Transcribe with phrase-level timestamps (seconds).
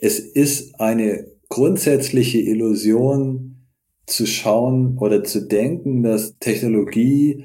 [0.00, 3.66] es ist eine grundsätzliche Illusion
[4.06, 7.44] zu schauen oder zu denken, dass Technologie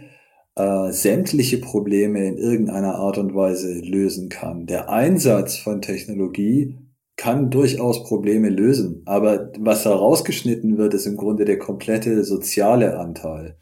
[0.55, 4.65] äh, sämtliche Probleme in irgendeiner Art und Weise lösen kann.
[4.65, 6.78] Der Einsatz von Technologie
[7.18, 13.00] kann durchaus Probleme lösen, aber was da rausgeschnitten wird, ist im Grunde der komplette soziale
[13.00, 13.58] Anteil.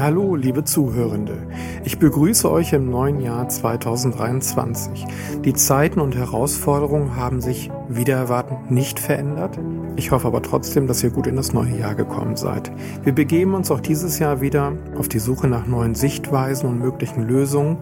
[0.00, 1.46] Hallo, liebe Zuhörende.
[1.84, 5.04] Ich begrüße euch im neuen Jahr 2023.
[5.44, 9.58] Die Zeiten und Herausforderungen haben sich wieder erwartend nicht verändert.
[9.96, 12.70] Ich hoffe aber trotzdem, dass ihr gut in das neue Jahr gekommen seid.
[13.02, 17.22] Wir begeben uns auch dieses Jahr wieder auf die Suche nach neuen Sichtweisen und möglichen
[17.22, 17.78] Lösungen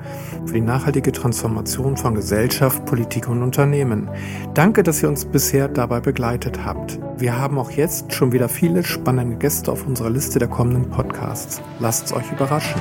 [0.47, 4.09] für die nachhaltige Transformation von Gesellschaft, Politik und Unternehmen.
[4.55, 6.99] Danke, dass ihr uns bisher dabei begleitet habt.
[7.19, 11.61] Wir haben auch jetzt schon wieder viele spannende Gäste auf unserer Liste der kommenden Podcasts.
[11.81, 12.81] Lasst euch überraschen.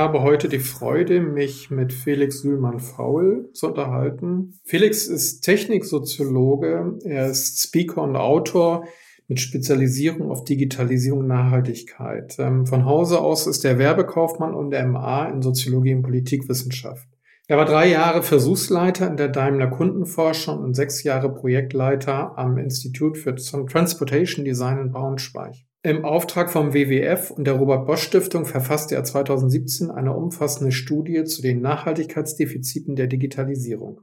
[0.00, 4.58] Habe heute die Freude, mich mit Felix Sühlmann-Faul zu unterhalten.
[4.64, 8.86] Felix ist Techniksoziologe, er ist Speaker und Autor
[9.28, 12.34] mit Spezialisierung auf Digitalisierung und Nachhaltigkeit.
[12.38, 17.06] Ähm, von Hause aus ist er Werbekaufmann und MA in Soziologie und Politikwissenschaft.
[17.46, 23.18] Er war drei Jahre Versuchsleiter in der Daimler Kundenforschung und sechs Jahre Projektleiter am Institut
[23.18, 25.56] für Transportation Design in Braunschweig.
[25.82, 31.24] Im Auftrag vom WWF und der Robert Bosch Stiftung verfasste er 2017 eine umfassende Studie
[31.24, 34.02] zu den Nachhaltigkeitsdefiziten der Digitalisierung.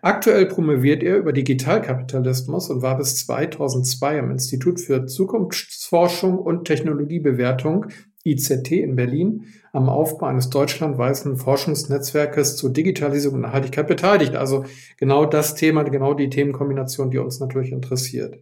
[0.00, 7.86] Aktuell promoviert er über Digitalkapitalismus und war bis 2002 am Institut für Zukunftsforschung und Technologiebewertung
[8.24, 14.36] IZT in Berlin am Aufbau eines deutschlandweiten Forschungsnetzwerkes zur Digitalisierung und Nachhaltigkeit beteiligt.
[14.36, 14.64] Also
[14.96, 18.38] genau das Thema, genau die Themenkombination, die uns natürlich interessiert.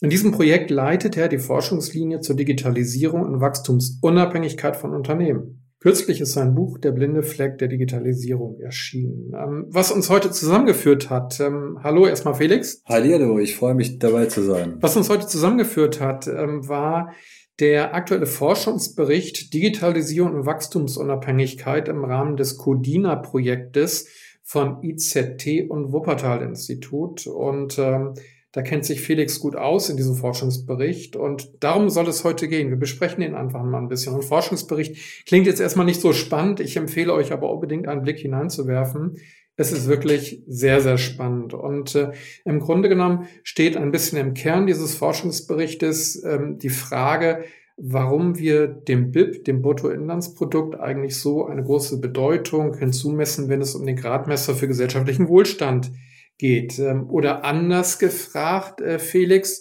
[0.00, 5.64] In diesem Projekt leitet er die Forschungslinie zur Digitalisierung und Wachstumsunabhängigkeit von Unternehmen.
[5.80, 9.32] Kürzlich ist sein Buch Der blinde Fleck der Digitalisierung erschienen.
[9.34, 12.80] Ähm, was uns heute zusammengeführt hat, ähm, hallo erstmal Felix.
[12.86, 14.76] Hallo, ich freue mich dabei zu sein.
[14.80, 17.12] Was uns heute zusammengeführt hat, ähm, war
[17.58, 24.08] der aktuelle Forschungsbericht Digitalisierung und Wachstumsunabhängigkeit im Rahmen des Codina-Projektes
[24.44, 27.26] von IZT und Wuppertal-Institut.
[27.26, 28.14] Und ähm,
[28.52, 32.70] da kennt sich Felix gut aus in diesem Forschungsbericht und darum soll es heute gehen.
[32.70, 34.14] Wir besprechen den einfach mal ein bisschen.
[34.14, 36.60] Und Forschungsbericht klingt jetzt erstmal nicht so spannend.
[36.60, 39.16] Ich empfehle euch aber unbedingt einen Blick hineinzuwerfen.
[39.56, 41.52] Es ist wirklich sehr, sehr spannend.
[41.52, 42.12] Und äh,
[42.44, 47.44] im Grunde genommen steht ein bisschen im Kern dieses Forschungsberichtes ähm, die Frage,
[47.76, 53.84] warum wir dem BIP, dem Bruttoinlandsprodukt, eigentlich so eine große Bedeutung hinzumessen, wenn es um
[53.84, 55.98] den Gradmesser für gesellschaftlichen Wohlstand geht.
[56.42, 59.60] Ähm, oder anders gefragt, äh, Felix,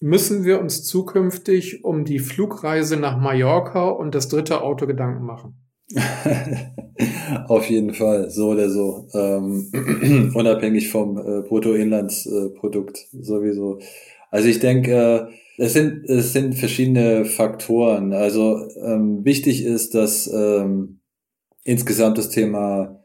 [0.00, 5.54] müssen wir uns zukünftig um die Flugreise nach Mallorca und das dritte Auto Gedanken machen?
[7.48, 9.08] Auf jeden Fall, so oder so.
[9.14, 13.78] Ähm, unabhängig vom äh, Bruttoinlandsprodukt sowieso.
[14.30, 18.12] Also ich denke, äh, es sind, es sind verschiedene Faktoren.
[18.12, 21.00] Also ähm, wichtig ist, dass ähm,
[21.64, 23.02] insgesamt das Thema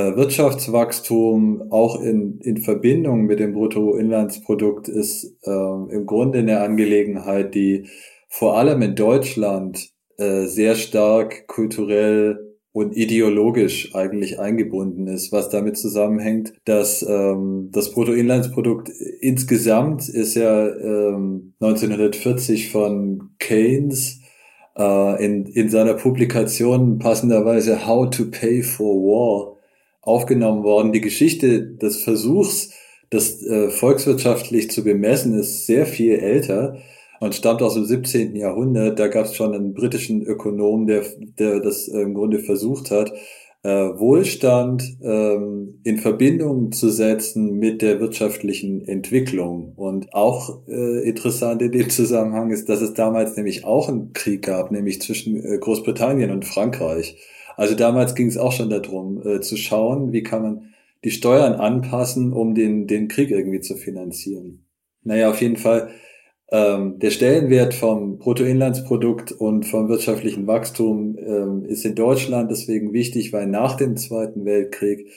[0.00, 7.86] Wirtschaftswachstum auch in, in Verbindung mit dem Bruttoinlandsprodukt ist äh, im Grunde eine Angelegenheit, die
[8.28, 15.78] vor allem in Deutschland äh, sehr stark kulturell und ideologisch eigentlich eingebunden ist, was damit
[15.78, 18.88] zusammenhängt, dass ähm, das Bruttoinlandsprodukt
[19.20, 24.20] insgesamt ist ja ähm, 1940 von Keynes
[24.76, 29.53] äh, in, in seiner Publikation passenderweise How to Pay for War
[30.04, 30.92] aufgenommen worden.
[30.92, 32.70] Die Geschichte des Versuchs,
[33.10, 36.78] das äh, volkswirtschaftlich zu bemessen, ist sehr viel älter
[37.20, 38.36] und stammt aus dem 17.
[38.36, 38.98] Jahrhundert.
[38.98, 41.02] Da gab es schon einen britischen Ökonom, der,
[41.38, 43.12] der das äh, im Grunde versucht hat,
[43.64, 49.72] äh, Wohlstand ähm, in Verbindung zu setzen mit der wirtschaftlichen Entwicklung.
[49.76, 54.42] Und auch äh, interessant in dem Zusammenhang ist, dass es damals nämlich auch einen Krieg
[54.42, 57.16] gab, nämlich zwischen äh, Großbritannien und Frankreich.
[57.56, 60.74] Also damals ging es auch schon darum, äh, zu schauen, wie kann man
[61.04, 64.64] die Steuern anpassen, um den, den Krieg irgendwie zu finanzieren.
[65.02, 65.90] Naja, auf jeden Fall,
[66.50, 73.32] ähm, der Stellenwert vom Bruttoinlandsprodukt und vom wirtschaftlichen Wachstum ähm, ist in Deutschland deswegen wichtig,
[73.32, 75.08] weil nach dem Zweiten Weltkrieg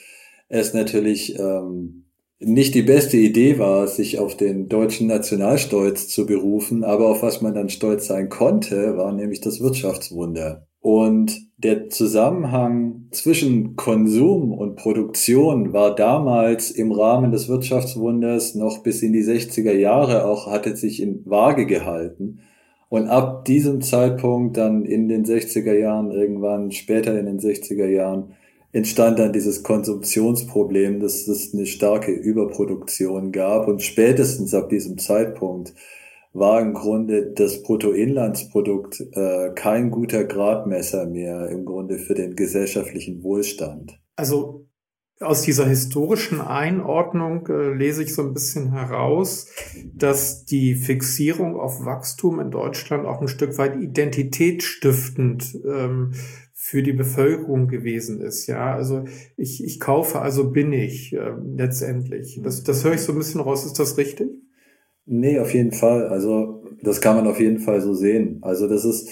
[0.48, 2.04] es natürlich ähm,
[2.40, 7.40] nicht die beste Idee war, sich auf den deutschen Nationalstolz zu berufen, aber auf was
[7.40, 10.66] man dann stolz sein konnte, war nämlich das Wirtschaftswunder.
[10.80, 19.02] Und der Zusammenhang zwischen Konsum und Produktion war damals im Rahmen des Wirtschaftswunders noch bis
[19.02, 22.38] in die 60er Jahre auch, hatte sich in Waage gehalten.
[22.88, 28.34] Und ab diesem Zeitpunkt dann in den 60er Jahren, irgendwann später in den 60er Jahren,
[28.72, 33.66] entstand dann dieses Konsumptionsproblem, dass es eine starke Überproduktion gab.
[33.66, 35.74] Und spätestens ab diesem Zeitpunkt
[36.32, 43.22] war im Grunde das Bruttoinlandsprodukt äh, kein guter Gradmesser mehr im Grunde für den gesellschaftlichen
[43.22, 43.98] Wohlstand.
[44.16, 44.68] Also
[45.20, 49.48] aus dieser historischen Einordnung äh, lese ich so ein bisschen heraus,
[49.92, 56.12] dass die Fixierung auf Wachstum in Deutschland auch ein Stück weit identitätsstiftend ähm,
[56.52, 58.46] für die Bevölkerung gewesen ist.
[58.46, 59.04] Ja, also
[59.36, 62.40] ich, ich kaufe, also bin ich äh, letztendlich.
[62.42, 63.64] Das, das höre ich so ein bisschen raus.
[63.64, 64.28] Ist das richtig?
[65.08, 66.08] Nee, auf jeden Fall.
[66.08, 68.38] Also das kann man auf jeden Fall so sehen.
[68.42, 69.10] Also das ist,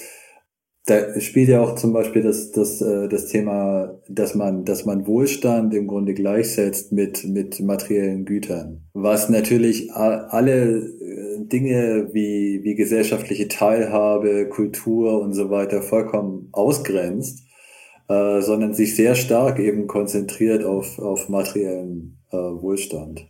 [0.85, 5.07] da spielt ja auch zum Beispiel das, das, äh, das Thema, dass man, dass man
[5.07, 8.87] Wohlstand im Grunde gleichsetzt mit, mit materiellen Gütern.
[8.93, 17.47] Was natürlich alle äh, Dinge wie, wie gesellschaftliche Teilhabe, Kultur und so weiter vollkommen ausgrenzt
[18.09, 23.27] äh, sondern sich sehr stark eben konzentriert auf, auf materiellen äh, Wohlstand.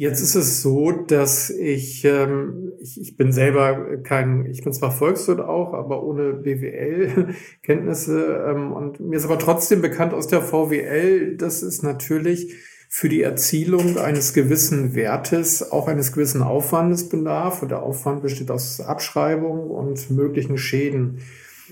[0.00, 4.92] Jetzt ist es so, dass ich, ähm, ich, ich bin selber kein, ich bin zwar
[4.92, 11.36] Volkswirt auch, aber ohne BWL-Kenntnisse ähm, und mir ist aber trotzdem bekannt aus der VWL,
[11.36, 12.54] dass es natürlich
[12.88, 18.50] für die Erzielung eines gewissen Wertes auch eines gewissen Aufwandes bedarf und der Aufwand besteht
[18.50, 21.18] aus Abschreibung und möglichen Schäden.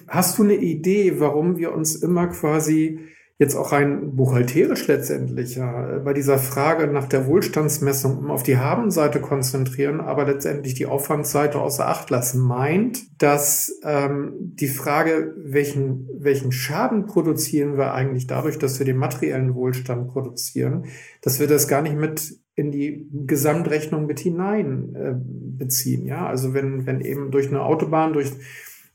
[0.06, 2.98] Hast du eine Idee, warum wir uns immer quasi
[3.38, 9.20] jetzt auch rein buchhalterisch letztendlich ja, bei dieser Frage nach der Wohlstandsmessung auf die Habenseite
[9.20, 16.50] konzentrieren, aber letztendlich die Aufwandsseite außer Acht lassen, meint, dass ähm, die Frage, welchen, welchen
[16.50, 20.86] Schaden produzieren wir eigentlich dadurch, dass wir den materiellen Wohlstand produzieren,
[21.22, 26.04] dass wir das gar nicht mit in die Gesamtrechnung mit hinein äh, beziehen.
[26.04, 28.32] Ja, also wenn, wenn eben durch eine Autobahn, durch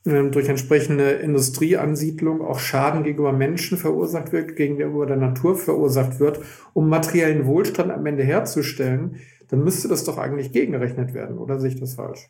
[0.05, 6.41] durch entsprechende Industrieansiedlung auch Schaden gegenüber Menschen verursacht wird, gegenüber der Natur verursacht wird,
[6.73, 9.17] um materiellen Wohlstand am Ende herzustellen,
[9.49, 12.29] dann müsste das doch eigentlich gegengerechnet werden, oder sehe ich das falsch?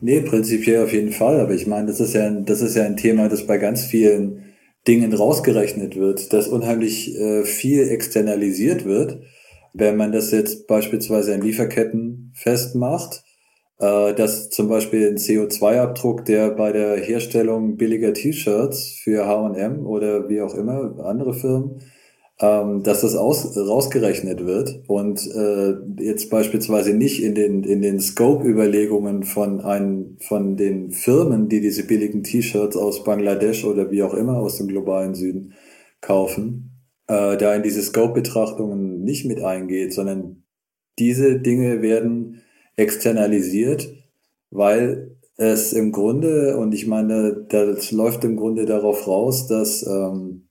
[0.00, 2.98] Nee, prinzipiell auf jeden Fall, aber ich meine, das ist ja, das ist ja ein
[2.98, 4.42] Thema, das bei ganz vielen
[4.86, 9.22] Dingen rausgerechnet wird, dass unheimlich äh, viel externalisiert wird.
[9.72, 13.24] Wenn man das jetzt beispielsweise in Lieferketten festmacht,
[13.78, 20.28] äh, dass zum Beispiel ein CO2-Abdruck, der bei der Herstellung billiger T-Shirts für H&M oder
[20.28, 21.82] wie auch immer, andere Firmen,
[22.40, 28.00] ähm, dass das aus, rausgerechnet wird und äh, jetzt beispielsweise nicht in den, in den
[28.00, 34.14] Scope-Überlegungen von, ein, von den Firmen, die diese billigen T-Shirts aus Bangladesch oder wie auch
[34.14, 35.54] immer aus dem globalen Süden
[36.00, 40.44] kaufen, äh, da in diese Scope-Betrachtungen nicht mit eingeht, sondern
[40.98, 42.42] diese Dinge werden
[42.76, 43.88] externalisiert,
[44.50, 50.48] weil es im Grunde, und ich meine, das läuft im Grunde darauf raus, dass, ähm,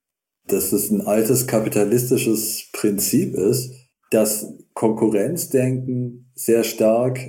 [0.48, 3.74] dass es ein altes kapitalistisches Prinzip ist,
[4.12, 7.20] dass Konkurrenzdenken sehr stark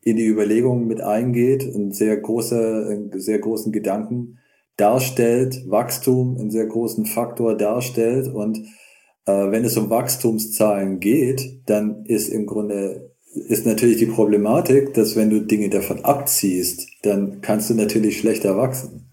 [0.00, 4.38] in die Überlegungen mit eingeht, ein sehr großer, einen sehr großen Gedanken
[4.76, 8.28] darstellt, Wachstum einen sehr großen Faktor darstellt.
[8.28, 8.58] Und
[9.26, 15.16] äh, wenn es um Wachstumszahlen geht, dann ist im Grunde ist natürlich die Problematik, dass
[15.16, 19.10] wenn du Dinge davon abziehst, dann kannst du natürlich schlechter wachsen.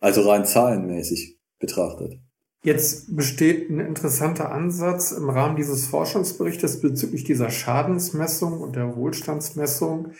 [0.00, 2.18] Also rein zahlenmäßig betrachtet.
[2.62, 10.12] Jetzt besteht ein interessanter Ansatz im Rahmen dieses Forschungsberichtes bezüglich dieser Schadensmessung und der Wohlstandsmessung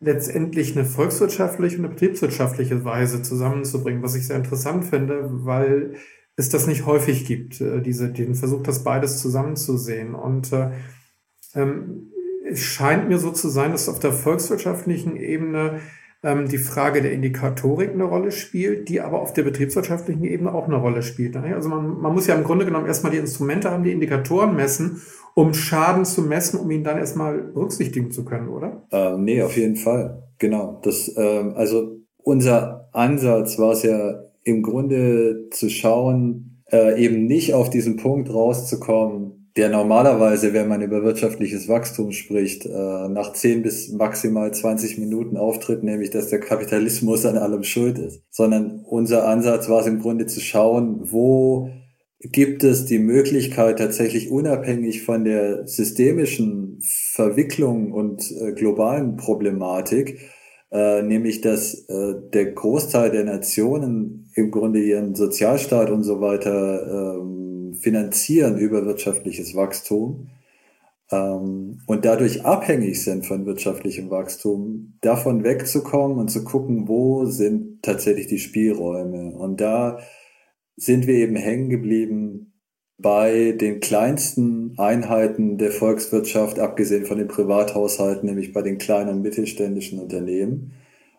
[0.00, 5.94] letztendlich eine volkswirtschaftliche und eine betriebswirtschaftliche Weise zusammenzubringen, was ich sehr interessant finde, weil
[6.36, 10.14] es das nicht häufig gibt, äh, diese, den Versuch, das beides zusammenzusehen.
[10.14, 10.72] Und äh,
[11.54, 12.10] ähm,
[12.54, 15.80] es scheint mir so zu sein, dass auf der volkswirtschaftlichen Ebene
[16.22, 20.66] ähm, die Frage der Indikatorik eine Rolle spielt, die aber auf der betriebswirtschaftlichen Ebene auch
[20.66, 21.34] eine Rolle spielt.
[21.34, 21.54] Ne?
[21.54, 25.02] Also man, man muss ja im Grunde genommen erstmal die Instrumente haben, die Indikatoren messen,
[25.34, 28.86] um Schaden zu messen, um ihn dann erstmal berücksichtigen zu können, oder?
[28.90, 30.22] Äh, nee, auf jeden Fall.
[30.38, 30.80] Genau.
[30.82, 37.54] Das, ähm, also unser Ansatz war es ja im Grunde zu schauen, äh, eben nicht
[37.54, 43.62] auf diesen Punkt rauszukommen, der normalerweise, wenn man über wirtschaftliches Wachstum spricht, äh, nach 10
[43.62, 48.22] bis maximal 20 Minuten auftritt, nämlich dass der Kapitalismus an allem schuld ist.
[48.30, 51.70] Sondern unser Ansatz war es im Grunde zu schauen, wo
[52.18, 56.80] gibt es die Möglichkeit, tatsächlich unabhängig von der systemischen
[57.12, 60.18] Verwicklung und äh, globalen Problematik,
[60.72, 67.43] äh, nämlich dass der Großteil der Nationen im Grunde ihren Sozialstaat und so weiter ähm,
[67.80, 70.28] finanzieren über wirtschaftliches Wachstum
[71.10, 77.82] ähm, und dadurch abhängig sind von wirtschaftlichem Wachstum, davon wegzukommen und zu gucken, wo sind
[77.82, 79.34] tatsächlich die Spielräume.
[79.34, 79.98] Und da
[80.76, 82.52] sind wir eben hängen geblieben
[82.96, 89.22] bei den kleinsten Einheiten der Volkswirtschaft, abgesehen von den Privathaushalten, nämlich bei den kleinen und
[89.22, 90.72] mittelständischen Unternehmen,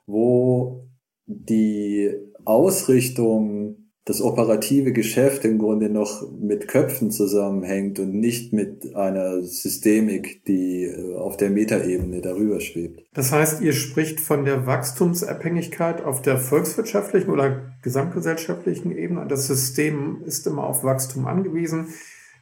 [0.07, 0.88] wo
[1.25, 2.12] die
[2.45, 10.45] Ausrichtung das operative Geschäft im Grunde noch mit Köpfen zusammenhängt und nicht mit einer Systemik,
[10.45, 13.03] die äh, auf der Metaebene darüber schwebt.
[13.15, 19.25] Das heißt, ihr spricht von der Wachstumsabhängigkeit auf der volkswirtschaftlichen oder gesamtgesellschaftlichen Ebene.
[19.27, 21.88] Das System ist immer auf Wachstum angewiesen.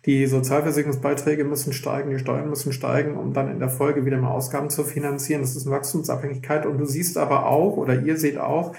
[0.06, 4.32] Die Sozialversicherungsbeiträge müssen steigen, die Steuern müssen steigen, um dann in der Folge wieder mal
[4.32, 5.40] Ausgaben zu finanzieren.
[5.40, 6.66] Das ist eine Wachstumsabhängigkeit.
[6.66, 8.76] Und du siehst aber auch, oder ihr seht auch,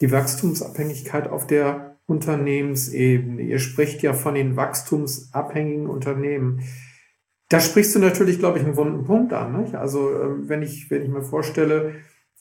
[0.00, 3.42] die Wachstumsabhängigkeit auf der Unternehmensebene.
[3.42, 6.60] Ihr spricht ja von den wachstumsabhängigen Unternehmen.
[7.48, 9.60] Da sprichst du natürlich, glaube ich, einen wunden Punkt an.
[9.60, 9.74] Nicht?
[9.74, 11.94] Also ähm, wenn ich, wenn ich mir vorstelle,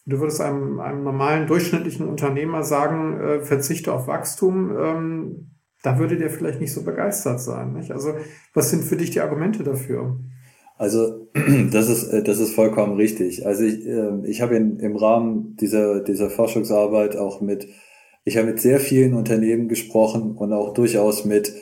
[0.06, 5.52] du würdest einem, einem normalen durchschnittlichen Unternehmer sagen, äh, verzichte auf Wachstum, ähm,
[5.84, 7.74] da würde der vielleicht nicht so begeistert sein.
[7.74, 7.92] Nicht?
[7.92, 8.14] Also
[8.54, 10.20] was sind für dich die Argumente dafür?
[10.78, 11.28] Also
[11.72, 13.46] das ist, äh, das ist vollkommen richtig.
[13.46, 17.68] Also ich, äh, ich habe im Rahmen dieser, dieser Forschungsarbeit auch mit
[18.24, 21.54] ich habe mit sehr vielen Unternehmen gesprochen und auch durchaus mit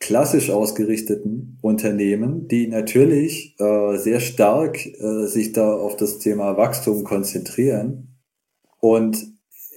[0.00, 7.02] klassisch ausgerichteten Unternehmen, die natürlich äh, sehr stark äh, sich da auf das Thema Wachstum
[7.02, 8.16] konzentrieren.
[8.78, 9.26] Und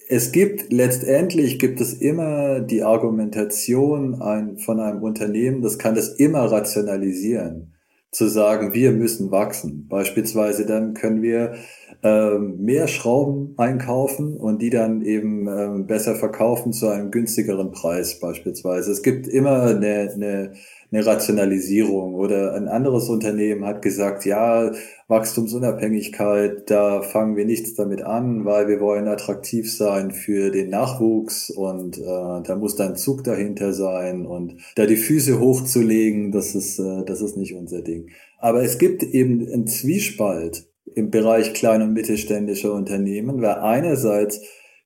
[0.10, 6.10] es gibt letztendlich gibt es immer die Argumentation ein, von einem Unternehmen, das kann das
[6.10, 7.74] immer rationalisieren,
[8.12, 9.88] zu sagen, wir müssen wachsen.
[9.88, 11.56] Beispielsweise dann können wir
[12.04, 18.20] ähm, mehr Schrauben einkaufen und die dann eben ähm, besser verkaufen zu einem günstigeren Preis
[18.20, 18.92] beispielsweise.
[18.92, 20.54] Es gibt immer eine, eine,
[20.92, 24.72] eine Rationalisierung oder ein anderes Unternehmen hat gesagt, ja,
[25.08, 31.50] Wachstumsunabhängigkeit, da fangen wir nichts damit an, weil wir wollen attraktiv sein für den Nachwuchs
[31.50, 32.02] und äh,
[32.44, 37.22] da muss dann Zug dahinter sein und da die Füße hochzulegen, das ist, äh, das
[37.22, 38.10] ist nicht unser Ding.
[38.38, 44.42] Aber es gibt eben einen Zwiespalt im Bereich kleiner und mittelständischer Unternehmen, weil einerseits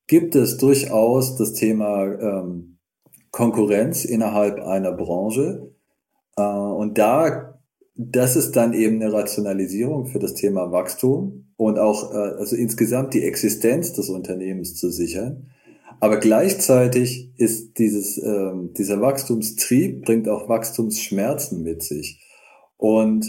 [0.06, 2.78] gibt es durchaus das Thema ähm,
[3.32, 5.75] Konkurrenz innerhalb einer Branche
[6.44, 7.56] und da
[7.98, 13.14] das ist dann eben eine Rationalisierung für das Thema Wachstum und auch äh, also insgesamt
[13.14, 15.52] die Existenz des Unternehmens zu sichern.
[16.02, 22.22] Aber gleichzeitig ist dieses ähm, dieser Wachstumstrieb bringt auch Wachstumsschmerzen mit sich
[22.78, 23.26] und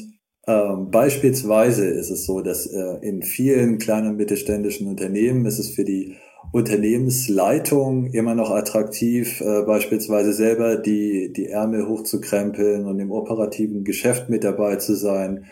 [0.49, 5.71] ähm, beispielsweise ist es so, dass äh, in vielen kleinen und mittelständischen Unternehmen ist es
[5.71, 6.17] für die
[6.57, 14.31] Unternehmensleitung immer noch attraktiv, äh, beispielsweise selber die, die Ärmel hochzukrempeln und im operativen Geschäft
[14.31, 15.45] mit dabei zu sein,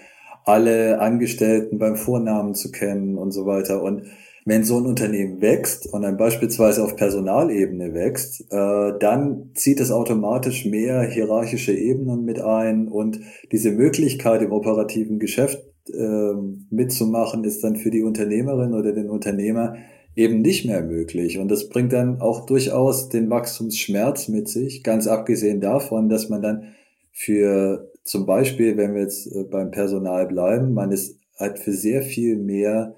[0.45, 3.83] alle Angestellten beim Vornamen zu kennen und so weiter.
[3.83, 4.05] Und
[4.47, 9.91] wenn so ein Unternehmen wächst und dann beispielsweise auf Personalebene wächst, äh, dann zieht es
[9.91, 13.21] automatisch mehr hierarchische Ebenen mit ein und
[13.53, 16.33] diese Möglichkeit im operativen Geschäft äh,
[16.71, 19.77] mitzumachen, ist dann für die Unternehmerin oder den Unternehmer
[20.17, 21.39] eben nicht mehr möglich.
[21.39, 26.43] Und das bringt dann auch durchaus den Wachstumsschmerz mit sich, ganz abgesehen davon, dass man
[26.43, 26.75] dann
[27.13, 32.03] für zum Beispiel, wenn wir jetzt äh, beim Personal bleiben, man ist halt für sehr
[32.03, 32.95] viel mehr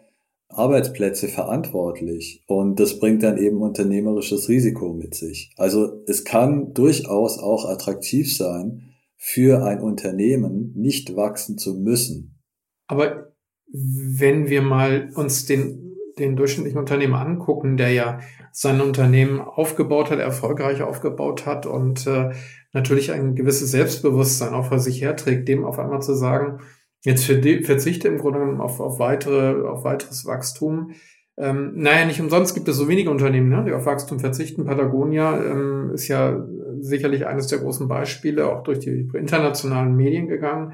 [0.48, 5.52] Arbeitsplätze verantwortlich und das bringt dann eben unternehmerisches Risiko mit sich.
[5.56, 8.82] Also es kann durchaus auch attraktiv sein,
[9.16, 12.38] für ein Unternehmen nicht wachsen zu müssen.
[12.86, 13.32] Aber
[13.72, 15.85] wenn wir mal uns den,
[16.18, 18.20] den durchschnittlichen Unternehmer angucken, der ja
[18.52, 22.30] sein Unternehmen aufgebaut hat, erfolgreich aufgebaut hat und äh,
[22.72, 26.60] natürlich ein gewisses Selbstbewusstsein auch vor sich herträgt, dem auf einmal zu sagen,
[27.06, 30.90] Jetzt verzichte im Grunde genommen auf, auf, weitere, auf weiteres Wachstum.
[31.36, 34.64] Ähm, naja, nicht umsonst gibt es so wenige Unternehmen, ne, die auf Wachstum verzichten.
[34.64, 36.44] Patagonia ähm, ist ja
[36.80, 40.72] sicherlich eines der großen Beispiele, auch durch die internationalen Medien gegangen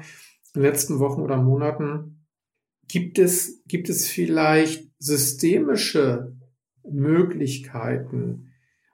[0.55, 2.25] in den letzten Wochen oder Monaten.
[2.87, 6.33] Gibt es, gibt es vielleicht systemische
[6.89, 8.49] Möglichkeiten,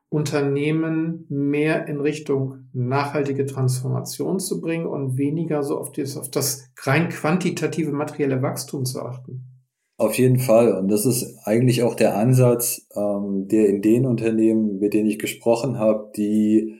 [0.10, 6.72] Unternehmen mehr in Richtung nachhaltige Transformation zu bringen und weniger so auf das, auf das
[6.82, 9.46] rein quantitative materielle Wachstum zu achten.
[9.98, 10.74] Auf jeden Fall.
[10.74, 15.20] Und das ist eigentlich auch der Ansatz, ähm, der in den Unternehmen, mit denen ich
[15.20, 16.80] gesprochen habe, die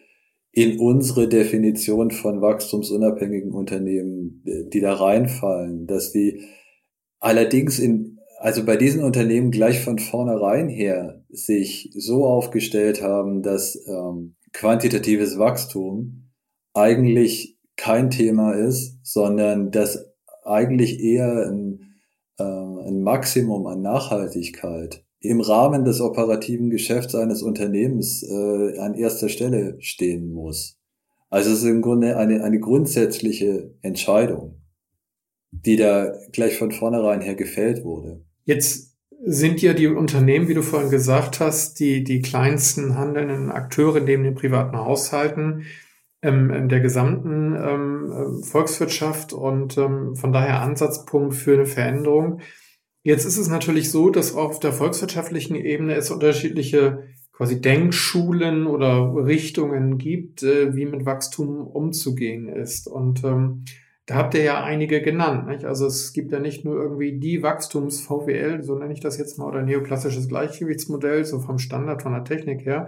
[0.52, 4.44] in unsere Definition von wachstumsunabhängigen Unternehmen,
[4.74, 6.42] die da reinfallen, dass die
[7.20, 13.78] allerdings in, also bei diesen Unternehmen gleich von vornherein her sich so aufgestellt haben, dass
[13.88, 16.32] ähm, quantitatives Wachstum
[16.74, 20.06] eigentlich kein Thema ist, sondern dass
[20.44, 21.96] eigentlich eher ein,
[22.38, 29.28] äh, ein Maximum an Nachhaltigkeit im Rahmen des operativen Geschäfts eines Unternehmens äh, an erster
[29.28, 30.80] Stelle stehen muss.
[31.30, 34.62] Also es ist im Grunde eine, eine grundsätzliche Entscheidung,
[35.52, 38.24] die da gleich von vornherein her gefällt wurde.
[38.50, 44.00] Jetzt sind ja die Unternehmen, wie du vorhin gesagt hast, die, die kleinsten handelnden Akteure
[44.00, 45.66] neben den privaten Haushalten
[46.24, 52.42] ähm, in der gesamten ähm, Volkswirtschaft und ähm, von daher Ansatzpunkt für eine Veränderung.
[53.04, 59.14] Jetzt ist es natürlich so, dass auf der volkswirtschaftlichen Ebene es unterschiedliche quasi Denkschulen oder
[59.28, 62.88] Richtungen gibt, äh, wie mit Wachstum umzugehen ist.
[62.88, 63.66] Und ähm,
[64.10, 65.48] da habt ihr ja einige genannt.
[65.48, 65.66] Nicht?
[65.66, 69.48] Also es gibt ja nicht nur irgendwie die Wachstums-VWL, so nenne ich das jetzt mal,
[69.48, 72.88] oder neoklassisches Gleichgewichtsmodell, so vom Standard, von der Technik her,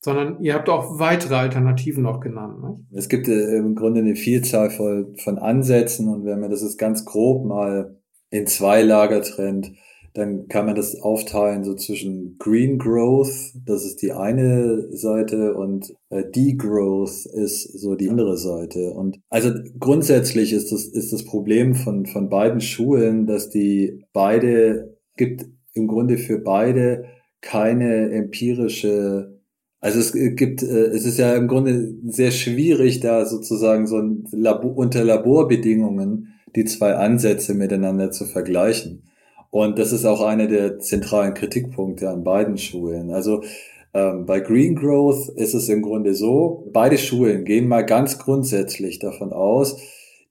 [0.00, 2.62] sondern ihr habt auch weitere Alternativen noch genannt.
[2.62, 2.84] Nicht?
[2.92, 7.06] Es gibt äh, im Grunde eine Vielzahl von, Ansätzen und wenn man das ist ganz
[7.06, 7.96] grob mal
[8.28, 9.72] in zwei Lager trennt,
[10.18, 15.94] dann kann man das aufteilen so zwischen Green Growth, das ist die eine Seite, und
[16.10, 18.90] äh, Degrowth ist so die andere Seite.
[18.92, 24.98] Und also grundsätzlich ist das, ist das Problem von, von beiden Schulen, dass die beide,
[25.16, 27.04] gibt im Grunde für beide
[27.40, 29.38] keine empirische
[29.80, 34.24] also es gibt, äh, es ist ja im Grunde sehr schwierig, da sozusagen so ein
[34.32, 39.07] Labor, unter Laborbedingungen die zwei Ansätze miteinander zu vergleichen.
[39.50, 43.10] Und das ist auch einer der zentralen Kritikpunkte an beiden Schulen.
[43.10, 43.42] Also
[43.94, 48.98] ähm, bei Green Growth ist es im Grunde so, beide Schulen gehen mal ganz grundsätzlich
[48.98, 49.80] davon aus,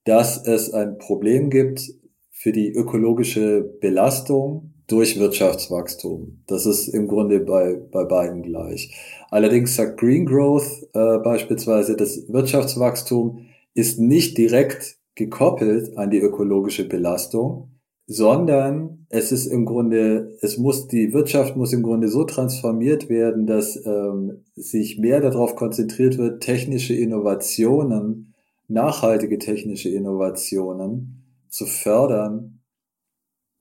[0.03, 1.81] dass es ein Problem gibt
[2.29, 6.43] für die ökologische Belastung durch Wirtschaftswachstum.
[6.47, 8.95] Das ist im Grunde bei, bei beiden gleich.
[9.29, 16.87] Allerdings sagt Green Growth äh, beispielsweise, das Wirtschaftswachstum ist nicht direkt gekoppelt an die ökologische
[16.87, 17.76] Belastung,
[18.07, 23.45] sondern es ist im Grunde, es muss, die Wirtschaft muss im Grunde so transformiert werden,
[23.45, 28.33] dass ähm, sich mehr darauf konzentriert wird, technische Innovationen,
[28.69, 32.61] nachhaltige technische Innovationen zu fördern.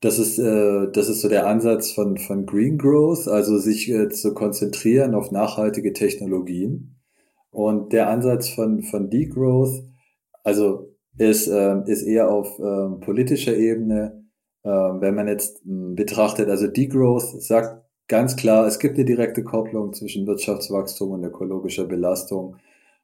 [0.01, 4.09] Das ist, äh, das ist so der Ansatz von, von Green Growth, also sich äh,
[4.11, 7.01] zu konzentrieren auf nachhaltige Technologien.
[7.51, 9.83] Und der Ansatz von, von Degrowth,
[10.45, 14.26] also ist, äh, ist eher auf äh, politischer Ebene,
[14.69, 19.93] wenn man jetzt äh, betrachtet, also Degrowth sagt ganz klar, es gibt eine direkte Kopplung
[19.93, 22.57] zwischen Wirtschaftswachstum und ökologischer Belastung.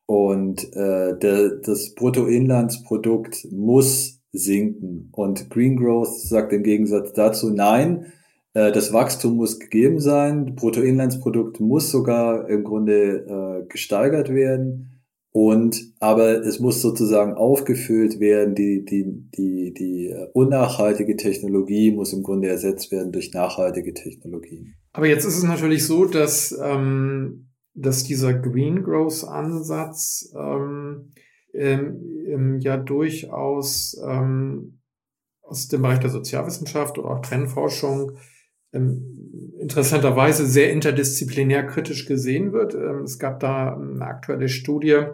[0.06, 5.08] Und äh, der, das Bruttoinlandsprodukt muss sinken.
[5.12, 8.12] Und Green Growth sagt im Gegensatz dazu, nein,
[8.54, 14.91] äh, das Wachstum muss gegeben sein, Bruttoinlandsprodukt muss sogar im Grunde äh, gesteigert werden.
[15.34, 22.22] Und aber es muss sozusagen aufgefüllt werden, die, die, die, die unnachhaltige Technologie muss im
[22.22, 24.74] Grunde ersetzt werden durch nachhaltige Technologien.
[24.92, 31.12] Aber jetzt ist es natürlich so, dass, ähm, dass dieser Green Growth Ansatz ähm,
[31.54, 34.80] ähm, ja durchaus ähm,
[35.40, 38.12] aus dem Bereich der Sozialwissenschaft oder auch Trendforschung
[38.74, 42.74] ähm, interessanterweise sehr interdisziplinär kritisch gesehen wird.
[42.74, 45.04] Ähm, es gab da eine aktuelle Studie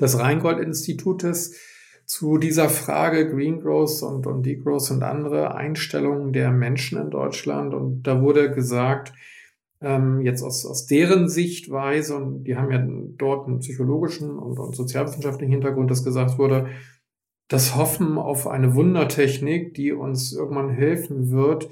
[0.00, 1.56] des Rheingold-Institutes
[2.06, 7.74] zu dieser Frage Green Growth und, und Degrowth und andere Einstellungen der Menschen in Deutschland.
[7.74, 9.12] Und da wurde gesagt,
[9.80, 12.84] ähm, jetzt aus, aus deren Sichtweise, und die haben ja
[13.18, 16.68] dort einen psychologischen und, und sozialwissenschaftlichen Hintergrund, dass gesagt wurde,
[17.48, 21.68] das Hoffen auf eine Wundertechnik, die uns irgendwann helfen wird,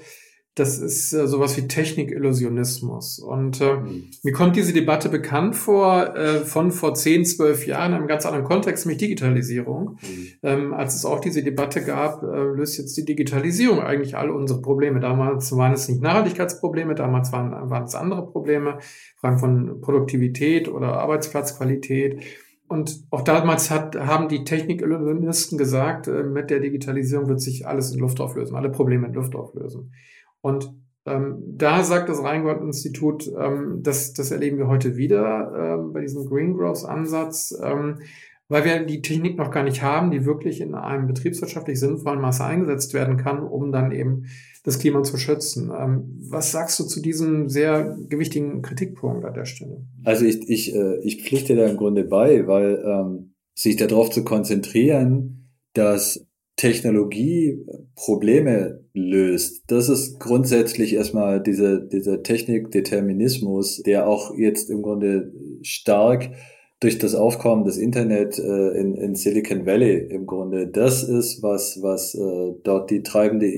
[0.55, 3.19] das ist äh, sowas wie Technikillusionismus.
[3.19, 4.09] Und äh, mhm.
[4.21, 8.25] mir kommt diese Debatte bekannt vor, äh, von vor 10, 12 Jahren, in einem ganz
[8.25, 9.97] anderen Kontext, nämlich Digitalisierung.
[10.01, 10.27] Mhm.
[10.43, 14.61] Ähm, als es auch diese Debatte gab, äh, löst jetzt die Digitalisierung eigentlich alle unsere
[14.61, 14.99] Probleme.
[14.99, 18.79] Damals waren es nicht Nachhaltigkeitsprobleme, damals waren, waren es andere Probleme,
[19.17, 22.21] Fragen von Produktivität oder Arbeitsplatzqualität.
[22.67, 27.93] Und auch damals hat, haben die Technikillusionisten gesagt, äh, mit der Digitalisierung wird sich alles
[27.93, 29.93] in Luft auflösen, alle Probleme in Luft auflösen.
[30.41, 30.73] Und
[31.05, 36.25] ähm, da sagt das Rheingold-Institut, ähm, das, das erleben wir heute wieder ähm, bei diesem
[36.25, 37.57] Green Growth-Ansatz.
[37.63, 37.99] Ähm,
[38.51, 42.43] weil wir die Technik noch gar nicht haben, die wirklich in einem betriebswirtschaftlich sinnvollen Maße
[42.43, 44.25] eingesetzt werden kann, um dann eben
[44.65, 45.71] das Klima zu schützen.
[45.75, 49.85] Ähm, was sagst du zu diesem sehr gewichtigen Kritikpunkt an der Stelle?
[50.03, 54.25] Also ich, ich, äh, ich pflichte da im Grunde bei, weil ähm, sich darauf zu
[54.25, 56.27] konzentrieren, dass
[56.61, 59.63] Technologie Probleme löst.
[59.65, 66.29] Das ist grundsätzlich erstmal dieser, dieser Technikdeterminismus, der auch jetzt im Grunde stark
[66.79, 71.81] durch das Aufkommen des Internet äh, in, in Silicon Valley im Grunde das ist, was,
[71.81, 73.51] was äh, dort die treibende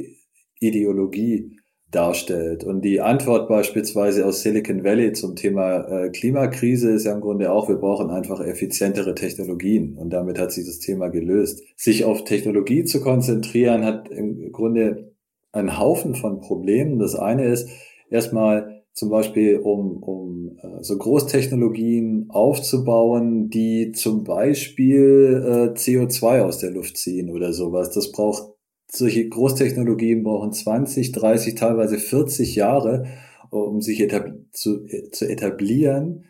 [0.61, 1.59] Ideologie
[1.95, 2.63] darstellt.
[2.63, 7.51] Und die Antwort beispielsweise aus Silicon Valley zum Thema äh, Klimakrise ist ja im Grunde
[7.51, 9.97] auch, wir brauchen einfach effizientere Technologien.
[9.97, 11.61] Und damit hat sich das Thema gelöst.
[11.75, 15.13] Sich auf Technologie zu konzentrieren, hat im Grunde
[15.51, 16.99] einen Haufen von Problemen.
[16.99, 17.69] Das eine ist
[18.09, 26.59] erstmal zum Beispiel, um, um äh, so Großtechnologien aufzubauen, die zum Beispiel äh, CO2 aus
[26.59, 27.89] der Luft ziehen oder sowas.
[27.91, 28.52] Das braucht
[28.95, 33.05] solche Großtechnologien brauchen 20, 30, teilweise 40 Jahre,
[33.49, 36.25] um sich etab zu, zu etablieren,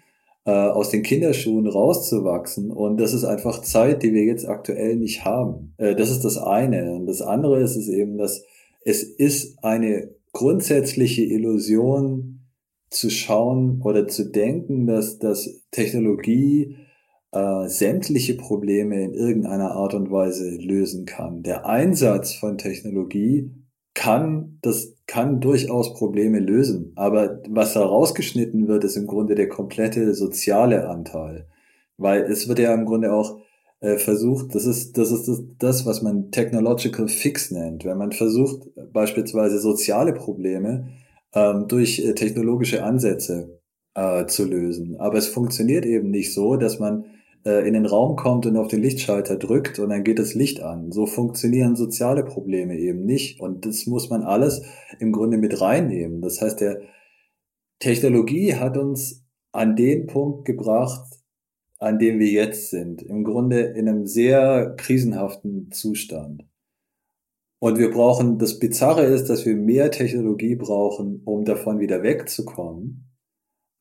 [0.46, 2.72] äh, aus den Kinderschuhen rauszuwachsen.
[2.72, 5.74] Und das ist einfach Zeit, die wir jetzt aktuell nicht haben.
[5.78, 6.94] Äh, das ist das eine.
[6.94, 8.44] Und das andere ist es eben, dass
[8.86, 12.42] es ist eine grundsätzliche Illusion
[12.90, 16.76] zu schauen oder zu denken, dass, dass Technologie
[17.34, 21.42] äh, sämtliche Probleme in irgendeiner Art und Weise lösen kann.
[21.44, 23.52] Der Einsatz von Technologie
[23.96, 26.94] kann, das kann durchaus Probleme lösen.
[26.96, 31.48] Aber was da rausgeschnitten wird, ist im Grunde der komplette soziale Anteil.
[31.98, 33.40] Weil es wird ja im Grunde auch
[33.80, 37.84] äh, versucht, das ist, das ist das, was man Technological Fix nennt.
[37.84, 40.90] Wenn man versucht, beispielsweise soziale Probleme
[41.34, 43.60] ähm, durch äh, technologische Ansätze
[43.96, 44.98] äh, zu lösen.
[45.00, 47.06] Aber es funktioniert eben nicht so, dass man
[47.46, 50.62] äh, in den Raum kommt und auf den Lichtschalter drückt und dann geht das Licht
[50.62, 50.92] an.
[50.92, 53.40] So funktionieren soziale Probleme eben nicht.
[53.40, 54.64] Und das muss man alles
[55.00, 56.22] im Grunde mit reinnehmen.
[56.22, 56.82] Das heißt, der
[57.80, 61.06] Technologie hat uns an den Punkt gebracht,
[61.80, 63.02] an dem wir jetzt sind.
[63.02, 66.46] Im Grunde in einem sehr krisenhaften Zustand.
[67.60, 73.13] Und wir brauchen, das Bizarre ist, dass wir mehr Technologie brauchen, um davon wieder wegzukommen.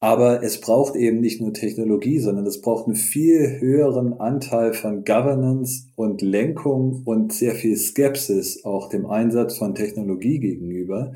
[0.03, 5.05] Aber es braucht eben nicht nur Technologie, sondern es braucht einen viel höheren Anteil von
[5.05, 11.13] Governance und Lenkung und sehr viel Skepsis auch dem Einsatz von Technologie gegenüber,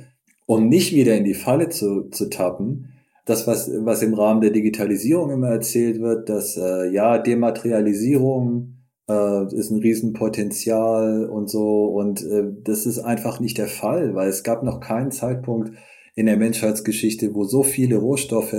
[0.46, 2.92] um nicht wieder in die Falle zu, zu tappen.
[3.24, 8.76] Das, was, was im Rahmen der Digitalisierung immer erzählt wird, dass äh, ja, Dematerialisierung
[9.10, 11.86] äh, ist ein Riesenpotenzial und so.
[11.86, 15.72] Und äh, das ist einfach nicht der Fall, weil es gab noch keinen Zeitpunkt,
[16.16, 18.56] in der Menschheitsgeschichte, wo so viele Rohstoffe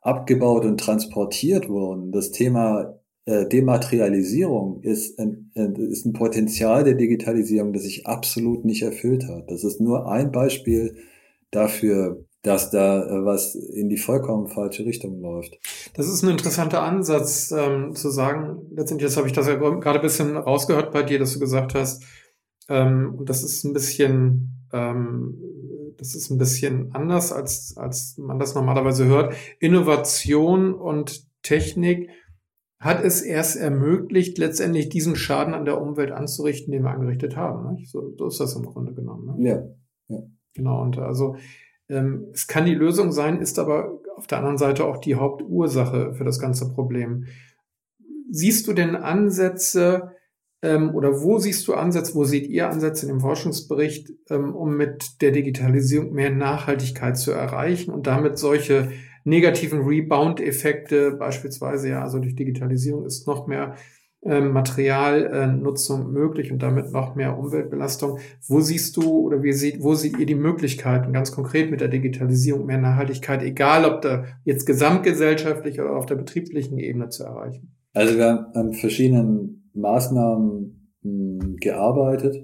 [0.00, 2.12] abgebaut und transportiert wurden.
[2.12, 8.82] Das Thema äh, Dematerialisierung ist ein, ist ein Potenzial der Digitalisierung, das sich absolut nicht
[8.82, 9.50] erfüllt hat.
[9.50, 10.96] Das ist nur ein Beispiel
[11.50, 15.58] dafür, dass da äh, was in die vollkommen falsche Richtung läuft.
[15.94, 19.98] Das ist ein interessanter Ansatz, ähm, zu sagen, letztendlich, jetzt habe ich das ja gerade
[19.98, 22.04] ein bisschen rausgehört bei dir, dass du gesagt hast,
[22.68, 25.49] ähm, das ist ein bisschen ähm,
[26.00, 29.34] das ist ein bisschen anders, als, als man das normalerweise hört.
[29.58, 32.08] Innovation und Technik
[32.78, 37.74] hat es erst ermöglicht, letztendlich diesen Schaden an der Umwelt anzurichten, den wir angerichtet haben.
[37.74, 37.90] Nicht?
[37.90, 39.36] So, so ist das im Grunde genommen.
[39.36, 39.48] Ne?
[39.48, 40.22] Ja, ja.
[40.54, 41.36] Genau, und also
[41.90, 46.14] ähm, es kann die Lösung sein, ist aber auf der anderen Seite auch die Hauptursache
[46.14, 47.26] für das ganze Problem.
[48.30, 50.12] Siehst du denn Ansätze,
[50.62, 54.76] ähm, oder wo siehst du Ansätze, wo seht ihr Ansätze in dem Forschungsbericht, ähm, um
[54.76, 58.90] mit der Digitalisierung mehr Nachhaltigkeit zu erreichen und damit solche
[59.24, 63.74] negativen Rebound-Effekte beispielsweise, ja, also durch Digitalisierung ist noch mehr
[64.22, 68.18] ähm, Materialnutzung äh, möglich und damit noch mehr Umweltbelastung.
[68.46, 71.88] Wo siehst du oder wie seht, wo seht ihr die Möglichkeiten ganz konkret mit der
[71.88, 77.74] Digitalisierung mehr Nachhaltigkeit, egal ob da jetzt gesamtgesellschaftlich oder auf der betrieblichen Ebene zu erreichen?
[77.94, 82.36] Also wir haben an verschiedenen Maßnahmen hm, gearbeitet.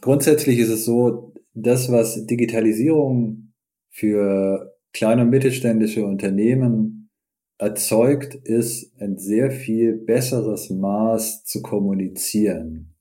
[0.00, 3.52] Grundsätzlich ist es so, das, was Digitalisierung
[3.90, 7.10] für kleine und mittelständische Unternehmen
[7.58, 12.94] erzeugt, ist ein sehr viel besseres Maß zu kommunizieren.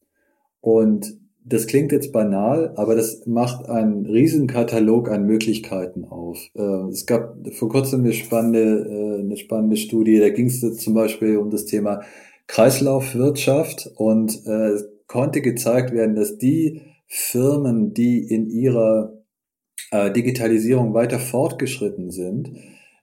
[0.61, 6.39] Und das klingt jetzt banal, aber das macht einen riesen Katalog an Möglichkeiten auf.
[6.55, 10.93] Äh, es gab vor kurzem eine spannende, äh, eine spannende Studie, da ging es zum
[10.93, 12.01] Beispiel um das Thema
[12.47, 14.77] Kreislaufwirtschaft und äh,
[15.07, 19.13] konnte gezeigt werden, dass die Firmen, die in ihrer
[19.91, 22.51] äh, Digitalisierung weiter fortgeschritten sind,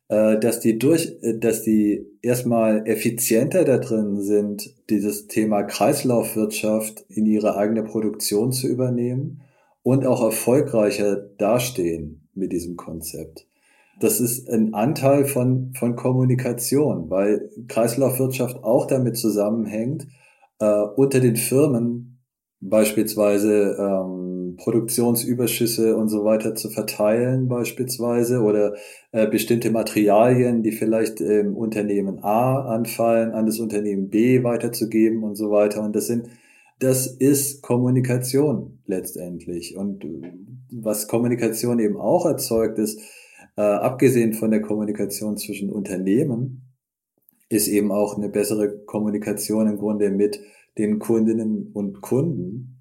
[0.09, 7.05] äh, dass die durch, äh, dass die erstmal effizienter da drin sind, dieses Thema Kreislaufwirtschaft
[7.09, 9.43] in ihre eigene Produktion zu übernehmen
[9.83, 13.47] und auch erfolgreicher dastehen mit diesem Konzept.
[14.01, 20.09] Das ist ein Anteil von, von Kommunikation, weil Kreislaufwirtschaft auch damit zusammenhängt,
[20.59, 22.19] äh, unter den Firmen
[22.61, 28.75] beispielsweise ähm, Produktionsüberschüsse und so weiter zu verteilen beispielsweise oder
[29.13, 35.37] äh, bestimmte Materialien, die vielleicht im Unternehmen A anfallen, an das Unternehmen B weiterzugeben und
[35.37, 35.83] so weiter.
[35.83, 36.29] Und das sind
[36.81, 39.77] das ist Kommunikation letztendlich.
[39.77, 40.03] Und
[40.71, 43.01] was Kommunikation eben auch erzeugt, ist,
[43.57, 46.63] äh, abgesehen von der Kommunikation zwischen Unternehmen,
[47.49, 50.41] ist eben auch eine bessere Kommunikation im Grunde mit
[50.79, 52.81] den Kundinnen und Kunden,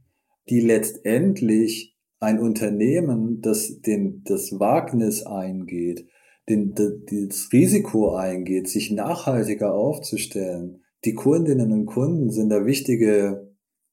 [0.49, 6.05] die letztendlich ein Unternehmen, das den, das Wagnis eingeht,
[6.47, 10.84] den, das Risiko eingeht, sich nachhaltiger aufzustellen.
[11.05, 13.48] Die Kundinnen und Kunden sind da wichtige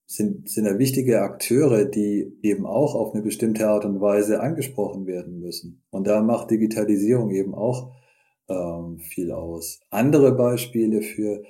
[0.07, 5.07] sind, sind da wichtige Akteure, die eben auch auf eine bestimmte Art und Weise angesprochen
[5.07, 5.83] werden müssen.
[5.90, 7.92] Und da macht Digitalisierung eben auch
[8.49, 9.81] ähm, viel aus.
[9.90, 11.42] Andere Beispiele für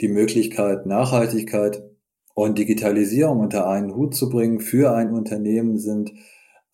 [0.00, 1.82] die Möglichkeit, Nachhaltigkeit
[2.34, 6.12] und Digitalisierung unter einen Hut zu bringen für ein Unternehmen sind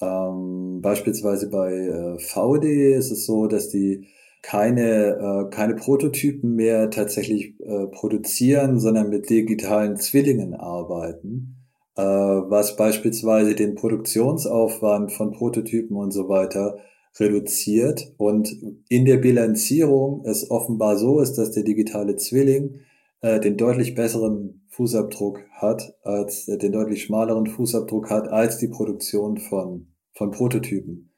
[0.00, 4.08] ähm, beispielsweise bei äh, VD ist es so, dass die
[4.46, 11.56] keine, äh, keine Prototypen mehr tatsächlich äh, produzieren, sondern mit digitalen Zwillingen arbeiten,
[11.96, 16.78] äh, was beispielsweise den Produktionsaufwand von Prototypen und so weiter
[17.18, 18.54] reduziert und
[18.88, 22.82] in der Bilanzierung es offenbar so ist, dass der digitale Zwilling
[23.22, 28.68] äh, den deutlich besseren Fußabdruck hat, als äh, den deutlich schmaleren Fußabdruck hat als die
[28.68, 31.10] Produktion von, von Prototypen.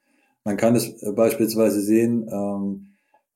[0.43, 2.88] Man kann es äh, beispielsweise sehen, ähm,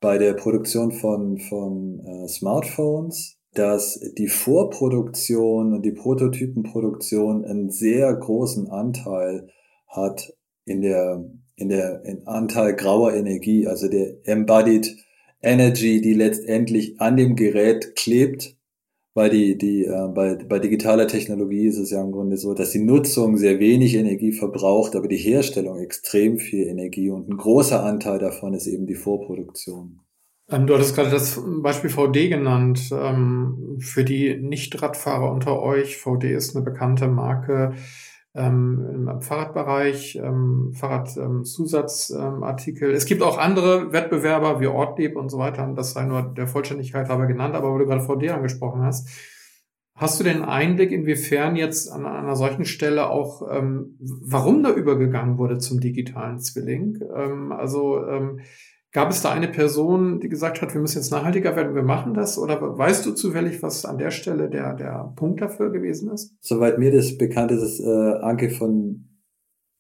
[0.03, 8.13] bei der Produktion von, von äh, Smartphones, dass die Vorproduktion und die Prototypenproduktion einen sehr
[8.13, 9.47] großen Anteil
[9.87, 10.33] hat
[10.65, 11.23] in der,
[11.55, 14.93] in der in Anteil grauer Energie, also der Embodied
[15.41, 18.57] Energy, die letztendlich an dem Gerät klebt
[19.13, 22.71] weil die, die, äh, bei, bei digitaler Technologie ist es ja im Grunde so, dass
[22.71, 27.83] die Nutzung sehr wenig Energie verbraucht, aber die Herstellung extrem viel Energie und ein großer
[27.83, 29.99] Anteil davon ist eben die Vorproduktion.
[30.49, 32.89] Ähm, du hattest gerade das Beispiel VD genannt.
[32.91, 37.73] Ähm, für die Nicht-Radfahrer unter euch, VD ist eine bekannte Marke
[38.35, 42.89] ähm, im Fahrradbereich, ähm, Fahrradzusatzartikel.
[42.89, 45.71] Ähm, es gibt auch andere Wettbewerber wie Ortlieb und so weiter.
[45.75, 49.07] Das sei nur der Vollständigkeit halber genannt, aber wo du gerade VD angesprochen hast.
[49.95, 54.71] Hast du den Einblick, inwiefern jetzt an, an einer solchen Stelle auch, ähm, warum da
[54.71, 56.99] übergegangen wurde zum digitalen Zwilling?
[57.15, 58.39] Ähm, also ähm,
[58.93, 62.13] Gab es da eine Person, die gesagt hat, wir müssen jetzt nachhaltiger werden, wir machen
[62.13, 62.37] das?
[62.37, 66.35] Oder weißt du zufällig, was an der Stelle der, der Punkt dafür gewesen ist?
[66.41, 67.89] Soweit mir das bekannt ist, ist äh,
[68.21, 69.09] Anke von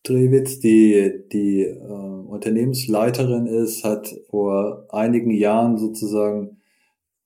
[0.01, 6.57] Drewitz, die, die äh, Unternehmensleiterin ist, hat vor einigen Jahren sozusagen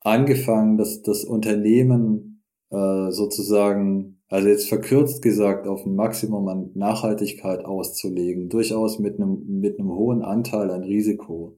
[0.02, 7.64] angefangen, dass das Unternehmen äh, sozusagen, also jetzt verkürzt gesagt, auf ein Maximum an Nachhaltigkeit
[7.64, 11.58] auszulegen, durchaus mit einem, mit einem hohen Anteil an Risiko.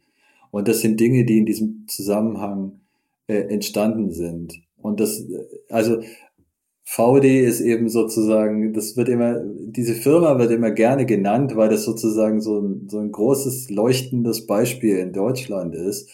[0.51, 2.79] Und das sind Dinge, die in diesem Zusammenhang
[3.27, 4.62] äh, entstanden sind.
[4.81, 5.25] Und das,
[5.69, 5.99] also
[6.83, 11.83] VD ist eben sozusagen, das wird immer, diese Firma wird immer gerne genannt, weil das
[11.83, 16.09] sozusagen so ein, so ein großes leuchtendes Beispiel in Deutschland ist,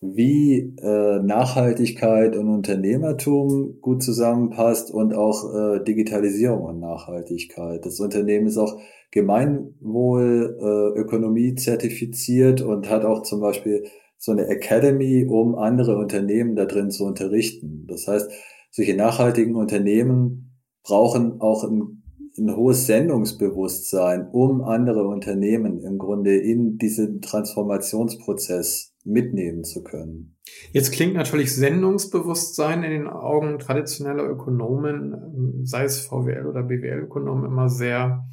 [0.00, 7.86] wie äh, Nachhaltigkeit und Unternehmertum gut zusammenpasst und auch äh, Digitalisierung und Nachhaltigkeit.
[7.86, 13.84] Das Unternehmen ist auch Gemeinwohlökonomie zertifiziert und hat auch zum Beispiel
[14.18, 17.86] so eine Academy, um andere Unternehmen da drin zu unterrichten.
[17.86, 18.30] Das heißt,
[18.70, 20.48] solche nachhaltigen Unternehmen
[20.82, 22.02] brauchen auch ein,
[22.36, 30.36] ein hohes Sendungsbewusstsein, um andere Unternehmen im Grunde in diesen Transformationsprozess mitnehmen zu können.
[30.72, 37.68] Jetzt klingt natürlich Sendungsbewusstsein in den Augen traditioneller Ökonomen, sei es VWL oder BWL-Ökonomen, immer
[37.68, 38.24] sehr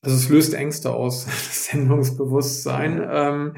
[0.00, 3.06] also es löst Ängste aus, das Sendungsbewusstsein.
[3.10, 3.54] Ähm,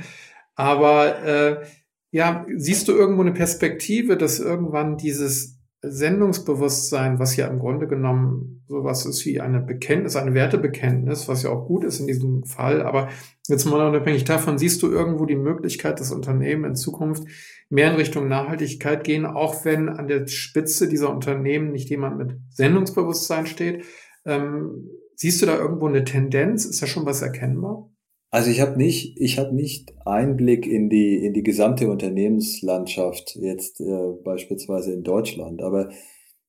[0.54, 1.66] aber äh,
[2.10, 8.62] ja, siehst du irgendwo eine Perspektive, dass irgendwann dieses Sendungsbewusstsein, was ja im Grunde genommen
[8.68, 12.82] sowas ist wie eine Bekenntnis, eine Wertebekenntnis, was ja auch gut ist in diesem Fall,
[12.82, 13.08] aber
[13.48, 17.24] jetzt mal unabhängig davon, siehst du irgendwo die Möglichkeit, dass Unternehmen in Zukunft
[17.70, 22.36] mehr in Richtung Nachhaltigkeit gehen, auch wenn an der Spitze dieser Unternehmen nicht jemand mit
[22.50, 23.84] Sendungsbewusstsein steht.
[24.26, 26.64] Ähm, Siehst du da irgendwo eine Tendenz?
[26.64, 27.92] Ist da schon was erkennbar?
[28.30, 33.82] Also ich habe nicht, ich habe nicht Einblick in die in die gesamte Unternehmenslandschaft jetzt
[33.82, 35.90] äh, beispielsweise in Deutschland, aber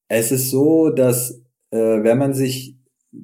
[0.07, 2.77] es ist so, dass äh, wenn man sich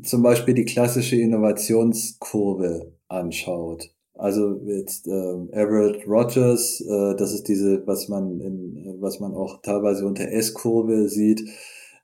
[0.03, 7.87] zum Beispiel die klassische Innovationskurve anschaut, also jetzt äh, Everett Rogers, äh, das ist diese,
[7.87, 11.47] was man in, was man auch teilweise unter S-Kurve sieht.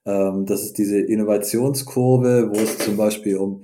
[0.05, 3.63] Ähm, das ist diese Innovationskurve, wo es zum Beispiel um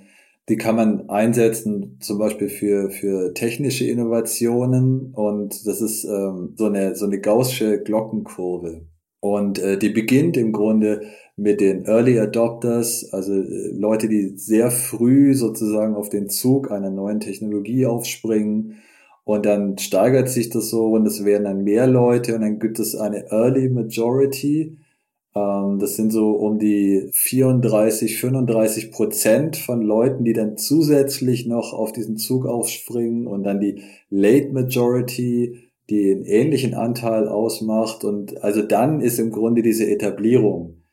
[0.50, 5.14] die kann man einsetzen, zum Beispiel für, für technische Innovationen.
[5.14, 8.82] Und das ist ähm, so eine, so eine gaußsche Glockenkurve.
[9.20, 11.04] Und äh, die beginnt im Grunde
[11.36, 16.90] mit den Early Adopters, also äh, Leute, die sehr früh sozusagen auf den Zug einer
[16.90, 18.78] neuen Technologie aufspringen.
[19.26, 22.80] Und dann steigert sich das so und es werden dann mehr Leute und dann gibt
[22.80, 24.78] es eine Early Majority,
[25.34, 31.92] das sind so um die 34, 35 Prozent von Leuten, die dann zusätzlich noch auf
[31.92, 38.04] diesen Zug aufspringen und dann die Late Majority, die einen ähnlichen Anteil ausmacht.
[38.04, 40.84] Und also dann ist im Grunde diese Etablierung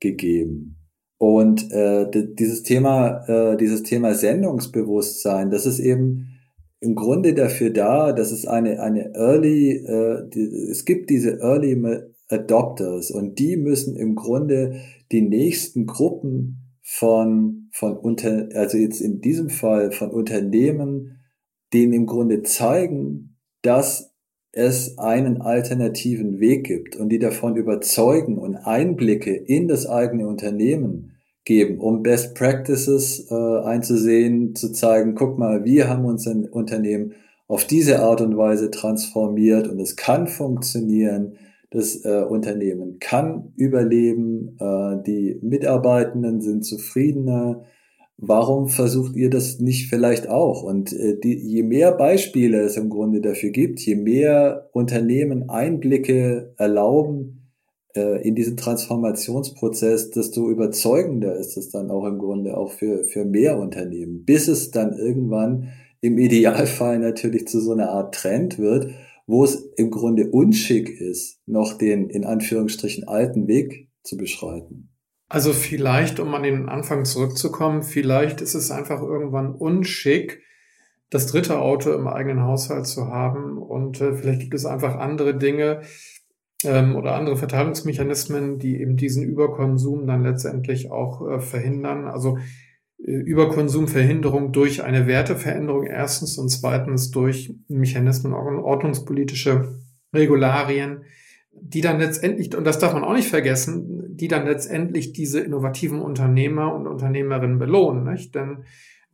[0.00, 0.76] gegeben.
[1.18, 6.30] Und äh, dieses Thema, äh, dieses Thema Sendungsbewusstsein, das ist eben
[6.80, 11.76] im Grunde dafür da, dass es eine eine Early, äh, die, es gibt diese Early
[12.28, 13.10] Adopters.
[13.10, 14.80] Und die müssen im Grunde
[15.12, 21.20] die nächsten Gruppen von, von unter, also jetzt in diesem Fall von Unternehmen,
[21.72, 24.14] denen im Grunde zeigen, dass
[24.52, 31.12] es einen alternativen Weg gibt und die davon überzeugen und Einblicke in das eigene Unternehmen
[31.44, 37.14] geben, um Best Practices äh, einzusehen, zu zeigen, guck mal, wir haben unser Unternehmen
[37.48, 41.36] auf diese Art und Weise transformiert und es kann funktionieren
[41.74, 47.64] das äh, Unternehmen kann überleben, äh, die Mitarbeitenden sind zufriedener.
[48.16, 50.62] Warum versucht ihr das nicht vielleicht auch?
[50.62, 56.54] Und äh, die, je mehr Beispiele es im Grunde dafür gibt, je mehr Unternehmen Einblicke
[56.58, 57.50] erlauben
[57.96, 63.24] äh, in diesen Transformationsprozess, desto überzeugender ist es dann auch im Grunde auch für, für
[63.24, 68.92] mehr Unternehmen, bis es dann irgendwann im Idealfall natürlich zu so einer Art Trend wird,
[69.26, 74.90] wo es im Grunde unschick ist, noch den in Anführungsstrichen alten Weg zu beschreiten.
[75.28, 80.42] Also vielleicht, um an den Anfang zurückzukommen, vielleicht ist es einfach irgendwann unschick,
[81.10, 85.36] das dritte Auto im eigenen Haushalt zu haben und äh, vielleicht gibt es einfach andere
[85.36, 85.82] Dinge
[86.64, 92.06] ähm, oder andere Verteilungsmechanismen, die eben diesen Überkonsum dann letztendlich auch äh, verhindern.
[92.06, 92.38] Also
[93.06, 99.78] Überkonsumverhinderung durch eine Werteveränderung erstens und zweitens durch Mechanismen, ordnungspolitische
[100.14, 101.02] Regularien,
[101.52, 106.00] die dann letztendlich, und das darf man auch nicht vergessen, die dann letztendlich diese innovativen
[106.00, 108.10] Unternehmer und Unternehmerinnen belohnen.
[108.10, 108.34] Nicht?
[108.34, 108.64] Denn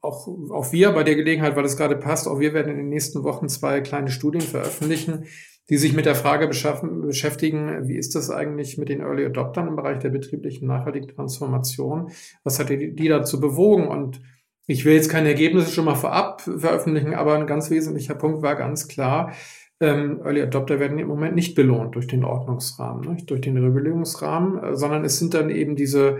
[0.00, 2.88] auch, auch wir bei der Gelegenheit, weil es gerade passt, auch wir werden in den
[2.88, 5.24] nächsten Wochen zwei kleine Studien veröffentlichen,
[5.70, 9.76] die sich mit der Frage beschäftigen, wie ist das eigentlich mit den Early Adoptern im
[9.76, 12.10] Bereich der betrieblichen nachhaltigen Transformation?
[12.42, 13.86] Was hat die, dazu bewogen?
[13.86, 14.20] Und
[14.66, 18.56] ich will jetzt keine Ergebnisse schon mal vorab veröffentlichen, aber ein ganz wesentlicher Punkt war
[18.56, 19.32] ganz klar,
[19.78, 24.76] ähm, Early Adopter werden im Moment nicht belohnt durch den Ordnungsrahmen, durch den Regulierungsrahmen, äh,
[24.76, 26.18] sondern es sind dann eben diese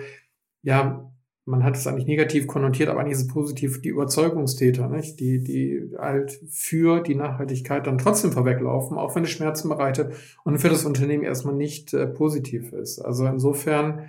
[0.63, 1.10] ja,
[1.45, 5.19] man hat es eigentlich negativ konnotiert, aber eigentlich ist es positiv, die Überzeugungstäter, nicht?
[5.21, 10.59] Die, die halt für die Nachhaltigkeit dann trotzdem vorweglaufen, auch wenn es Schmerzen bereitet und
[10.59, 13.01] für das Unternehmen erstmal nicht äh, positiv ist.
[13.01, 14.09] Also insofern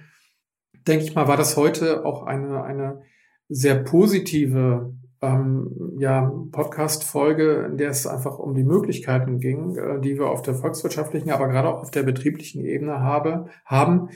[0.88, 3.02] denke ich mal, war das heute auch eine, eine
[3.48, 10.17] sehr positive ähm, ja, Podcast-Folge, in der es einfach um die Möglichkeiten ging, äh, die
[10.17, 14.10] wir auf der volkswirtschaftlichen, aber gerade auch auf der betrieblichen Ebene habe, haben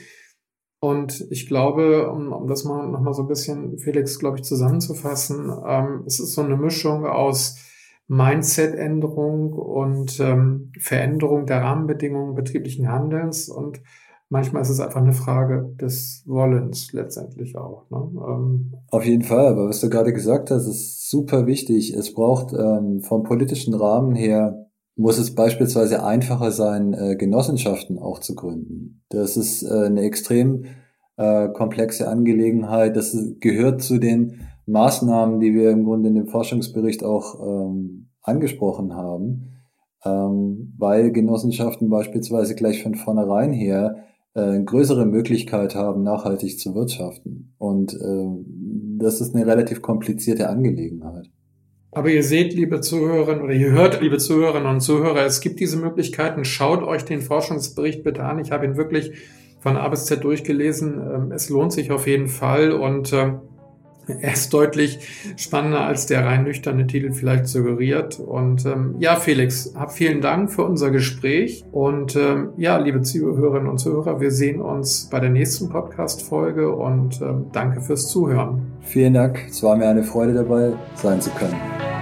[0.80, 5.50] und ich glaube, um, um das mal nochmal so ein bisschen, Felix, glaube ich, zusammenzufassen,
[5.66, 7.56] ähm, es ist so eine Mischung aus
[8.08, 13.80] Mindset-Änderung und ähm, Veränderung der Rahmenbedingungen betrieblichen Handelns und
[14.28, 17.88] manchmal ist es einfach eine Frage des Wollens letztendlich auch.
[17.90, 18.10] Ne?
[18.28, 21.94] Ähm, Auf jeden Fall, aber was du gerade gesagt hast, ist super wichtig.
[21.94, 24.65] Es braucht ähm, vom politischen Rahmen her
[24.96, 29.02] muss es beispielsweise einfacher sein, äh, Genossenschaften auch zu gründen.
[29.10, 30.64] Das ist äh, eine extrem
[31.16, 32.96] äh, komplexe Angelegenheit.
[32.96, 38.94] Das gehört zu den Maßnahmen, die wir im Grunde in dem Forschungsbericht auch ähm, angesprochen
[38.94, 39.52] haben,
[40.04, 43.96] ähm, weil Genossenschaften beispielsweise gleich von vornherein her
[44.34, 47.54] äh, größere Möglichkeit haben, nachhaltig zu wirtschaften.
[47.58, 51.30] Und äh, das ist eine relativ komplizierte Angelegenheit.
[51.96, 55.78] Aber ihr seht, liebe Zuhörerinnen, oder ihr hört, liebe Zuhörerinnen und Zuhörer, es gibt diese
[55.78, 56.44] Möglichkeiten.
[56.44, 58.38] Schaut euch den Forschungsbericht bitte an.
[58.38, 59.12] Ich habe ihn wirklich
[59.60, 61.00] von A bis Z durchgelesen.
[61.00, 62.72] Ähm, es lohnt sich auf jeden Fall.
[62.72, 63.38] Und ähm,
[64.20, 64.98] er ist deutlich
[65.36, 68.20] spannender, als der rein nüchterne Titel vielleicht suggeriert.
[68.20, 71.64] Und ähm, ja, Felix, hab vielen Dank für unser Gespräch.
[71.72, 77.20] Und ähm, ja, liebe Zuhörerinnen und Zuhörer, wir sehen uns bei der nächsten Podcast-Folge und
[77.20, 78.72] ähm, danke fürs Zuhören.
[78.82, 79.44] Vielen Dank.
[79.48, 81.95] Es war mir eine Freude dabei sein zu können.